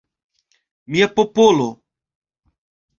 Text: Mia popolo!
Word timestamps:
Mia 0.91 1.07
popolo! 1.19 1.69